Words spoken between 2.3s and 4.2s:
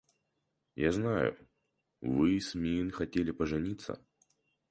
с Мин хотели пожениться.